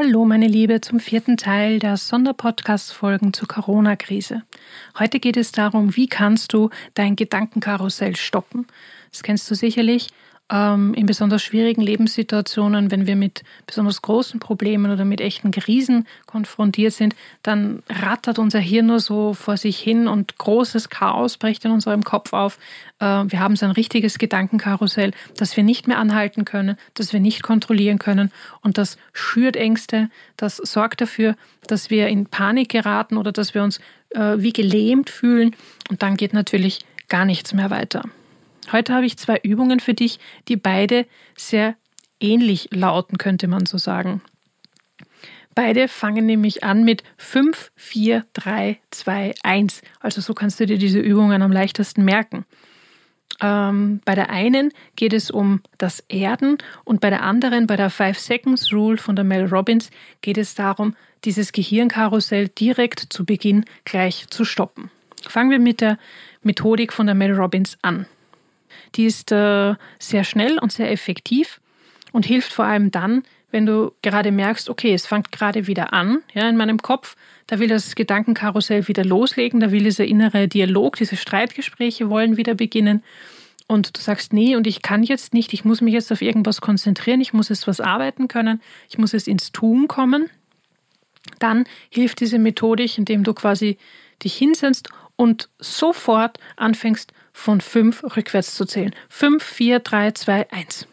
[0.00, 4.44] Hallo, meine Liebe, zum vierten Teil der Sonderpodcast-Folgen zur Corona-Krise.
[4.96, 8.68] Heute geht es darum, wie kannst du dein Gedankenkarussell stoppen.
[9.10, 10.10] Das kennst du sicherlich
[10.50, 16.94] in besonders schwierigen Lebenssituationen, wenn wir mit besonders großen Problemen oder mit echten Krisen konfrontiert
[16.94, 21.70] sind, dann rattert unser Hirn nur so vor sich hin und großes Chaos bricht in
[21.70, 22.58] unserem Kopf auf.
[22.98, 27.20] Äh, wir haben so ein richtiges Gedankenkarussell, das wir nicht mehr anhalten können, das wir
[27.20, 33.18] nicht kontrollieren können und das schürt Ängste, das sorgt dafür, dass wir in Panik geraten
[33.18, 35.54] oder dass wir uns äh, wie gelähmt fühlen
[35.90, 38.02] und dann geht natürlich gar nichts mehr weiter.
[38.72, 40.18] Heute habe ich zwei Übungen für dich,
[40.48, 41.76] die beide sehr
[42.20, 44.22] ähnlich lauten, könnte man so sagen.
[45.54, 49.82] Beide fangen nämlich an mit 5, 4, 3, 2, 1.
[49.98, 52.44] Also so kannst du dir diese Übungen am leichtesten merken.
[53.40, 57.90] Ähm, bei der einen geht es um das Erden und bei der anderen, bei der
[57.90, 59.90] Five Seconds Rule von der Mel Robbins,
[60.22, 64.90] geht es darum, dieses Gehirnkarussell direkt zu Beginn gleich zu stoppen.
[65.26, 65.98] Fangen wir mit der
[66.42, 68.06] Methodik von der Mel Robbins an.
[68.94, 71.60] Die ist äh, sehr schnell und sehr effektiv
[72.12, 76.18] und hilft vor allem dann, wenn du gerade merkst, okay, es fängt gerade wieder an,
[76.34, 80.96] ja, in meinem Kopf, da will das Gedankenkarussell wieder loslegen, da will dieser innere Dialog,
[80.96, 83.02] diese Streitgespräche wollen wieder beginnen.
[83.66, 86.60] Und du sagst, nee, und ich kann jetzt nicht, ich muss mich jetzt auf irgendwas
[86.60, 90.30] konzentrieren, ich muss jetzt was arbeiten können, ich muss jetzt ins Tun kommen,
[91.38, 93.78] dann hilft diese Methodik, indem du quasi
[94.22, 98.94] dich hinsetzt und sofort anfängst von fünf rückwärts zu zählen.
[99.08, 100.86] Fünf, vier, drei, zwei, eins.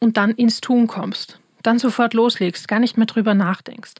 [0.00, 1.38] Und dann ins Tun kommst.
[1.62, 3.92] Dann sofort loslegst, gar nicht mehr drüber nachdenkst.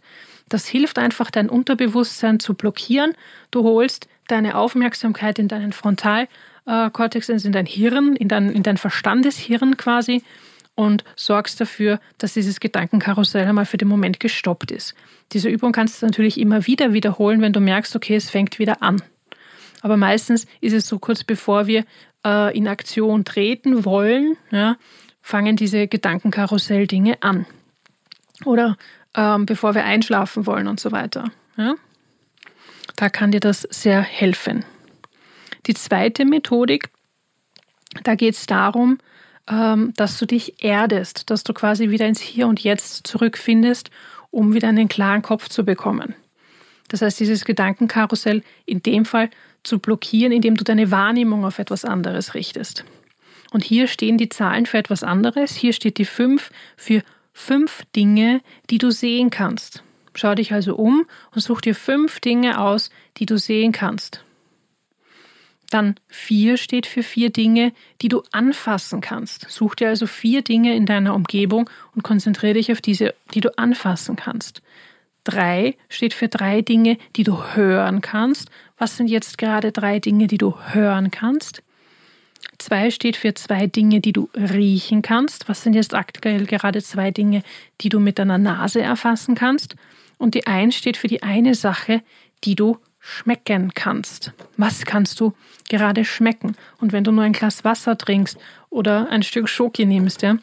[0.48, 3.12] Das hilft einfach, dein Unterbewusstsein zu blockieren.
[3.50, 8.78] Du holst deine Aufmerksamkeit in deinen Frontalkortex, also in dein Hirn, in dein, in dein
[8.78, 10.23] Verstandeshirn quasi
[10.75, 14.95] und sorgst dafür, dass dieses Gedankenkarussell einmal für den Moment gestoppt ist.
[15.33, 18.83] Diese Übung kannst du natürlich immer wieder wiederholen, wenn du merkst, okay, es fängt wieder
[18.83, 19.02] an.
[19.82, 21.84] Aber meistens ist es so kurz bevor wir
[22.24, 24.76] äh, in Aktion treten wollen, ja,
[25.20, 27.46] fangen diese Gedankenkarussell-Dinge an.
[28.44, 28.76] Oder
[29.14, 31.30] ähm, bevor wir einschlafen wollen und so weiter.
[31.56, 31.74] Ja.
[32.96, 34.64] Da kann dir das sehr helfen.
[35.66, 36.90] Die zweite Methodik,
[38.02, 38.98] da geht es darum,
[39.48, 43.90] ähm, dass du dich erdest, dass du quasi wieder ins Hier und Jetzt zurückfindest,
[44.30, 46.14] um wieder einen klaren Kopf zu bekommen.
[46.88, 49.30] Das heißt, dieses Gedankenkarussell in dem Fall
[49.62, 52.84] zu blockieren, indem du deine Wahrnehmung auf etwas anderes richtest.
[53.52, 55.55] Und hier stehen die Zahlen für etwas anderes.
[55.55, 57.02] Hier steht die 5 für
[57.33, 58.40] fünf Dinge,
[58.70, 59.83] die du sehen kannst.
[60.14, 64.24] Schau dich also um und such dir fünf Dinge aus, die du sehen kannst.
[65.70, 69.46] Dann 4 steht für vier Dinge, die du anfassen kannst.
[69.48, 73.56] Such dir also vier Dinge in deiner Umgebung und konzentriere dich auf diese, die du
[73.56, 74.61] anfassen kannst.
[75.24, 78.50] Drei steht für drei Dinge, die du hören kannst.
[78.77, 81.62] Was sind jetzt gerade drei Dinge, die du hören kannst?
[82.58, 85.48] Zwei steht für zwei Dinge, die du riechen kannst.
[85.48, 87.42] Was sind jetzt aktuell gerade zwei Dinge,
[87.80, 89.77] die du mit deiner Nase erfassen kannst?
[90.18, 92.02] Und die Eins steht für die eine Sache,
[92.44, 94.32] die du schmecken kannst.
[94.56, 95.34] Was kannst du
[95.68, 96.56] gerade schmecken?
[96.78, 98.38] Und wenn du nur ein Glas Wasser trinkst
[98.70, 100.36] oder ein Stück Schoki nimmst, ja,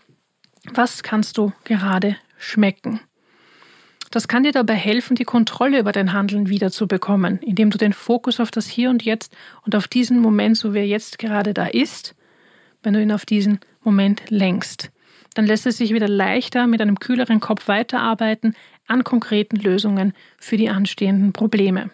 [0.74, 3.00] was kannst du gerade schmecken?
[4.12, 8.40] Das kann dir dabei helfen, die Kontrolle über dein Handeln wiederzubekommen, indem du den Fokus
[8.40, 11.66] auf das Hier und Jetzt und auf diesen Moment, so wie er jetzt gerade da
[11.66, 12.16] ist,
[12.82, 14.92] wenn du ihn auf diesen Moment lenkst.
[15.36, 18.56] Dann lässt es sich wieder leichter mit einem kühleren Kopf weiterarbeiten
[18.88, 21.92] an konkreten Lösungen für die anstehenden Probleme.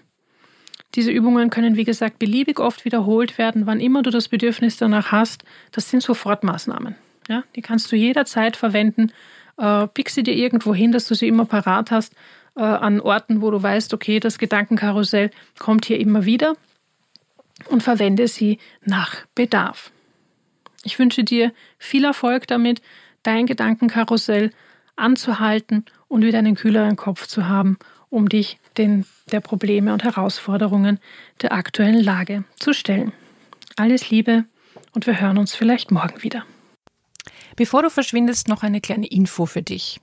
[0.95, 5.11] Diese Übungen können, wie gesagt, beliebig oft wiederholt werden, wann immer du das Bedürfnis danach
[5.11, 5.43] hast.
[5.73, 6.95] Das sind Sofortmaßnahmen.
[7.27, 9.11] Ja, die kannst du jederzeit verwenden
[9.57, 12.13] äh, pick sie dir irgendwo hin, dass du sie immer parat hast,
[12.55, 16.55] äh, an Orten, wo du weißt, okay, das Gedankenkarussell kommt hier immer wieder
[17.69, 19.91] und verwende sie nach Bedarf.
[20.83, 22.81] Ich wünsche dir viel Erfolg damit,
[23.23, 24.51] dein Gedankenkarussell
[24.95, 27.77] anzuhalten und wieder einen kühleren Kopf zu haben,
[28.09, 30.99] um dich den, der Probleme und Herausforderungen
[31.41, 33.11] der aktuellen Lage zu stellen.
[33.77, 34.45] Alles Liebe
[34.93, 36.45] und wir hören uns vielleicht morgen wieder.
[37.55, 39.99] Bevor du verschwindest, noch eine kleine Info für dich.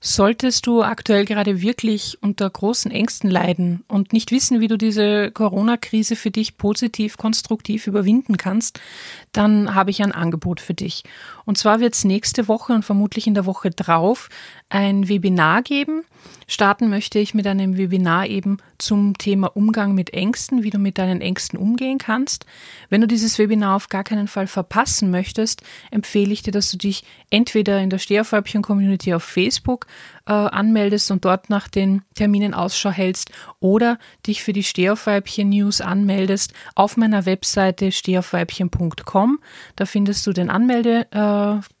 [0.00, 5.32] Solltest du aktuell gerade wirklich unter großen Ängsten leiden und nicht wissen, wie du diese
[5.32, 8.80] Corona-Krise für dich positiv, konstruktiv überwinden kannst,
[9.32, 11.02] dann habe ich ein Angebot für dich.
[11.44, 14.28] Und zwar wird es nächste Woche und vermutlich in der Woche drauf
[14.68, 16.04] ein Webinar geben.
[16.46, 20.96] Starten möchte ich mit einem Webinar eben zum Thema Umgang mit Ängsten, wie du mit
[20.96, 22.46] deinen Ängsten umgehen kannst.
[22.88, 26.78] Wenn du dieses Webinar auf gar keinen Fall verpassen möchtest, empfehle ich dir, dass du
[26.78, 29.86] dich entweder in der Steherfäubchen-Community auf Facebook
[30.26, 33.30] äh, anmeldest und dort nach den Terminen Ausschau hältst
[33.60, 39.38] oder dich für die Stehaufweibchen-News anmeldest auf meiner Webseite stehaufweibchen.com.
[39.76, 41.77] Da findest du den Anmelde, äh,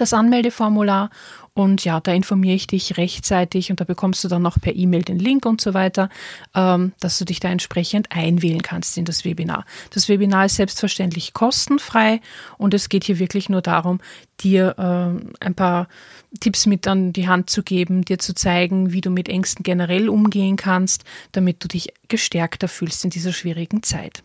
[0.00, 1.10] das Anmeldeformular
[1.52, 5.02] und ja, da informiere ich dich rechtzeitig und da bekommst du dann noch per E-Mail
[5.02, 6.08] den Link und so weiter,
[6.54, 9.66] ähm, dass du dich da entsprechend einwählen kannst in das Webinar.
[9.92, 12.20] Das Webinar ist selbstverständlich kostenfrei
[12.56, 14.00] und es geht hier wirklich nur darum,
[14.40, 15.88] dir ähm, ein paar
[16.38, 20.08] Tipps mit an die Hand zu geben, dir zu zeigen, wie du mit Ängsten generell
[20.08, 24.22] umgehen kannst, damit du dich gestärkter fühlst in dieser schwierigen Zeit.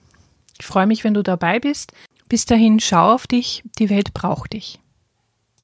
[0.60, 1.92] Ich freue mich, wenn du dabei bist.
[2.30, 4.80] Bis dahin, schau auf dich, die Welt braucht dich.